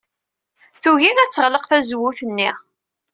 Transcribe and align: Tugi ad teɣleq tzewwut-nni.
Tugi 0.81 1.11
ad 1.23 1.31
teɣleq 1.31 1.65
tzewwut-nni. 1.65 2.49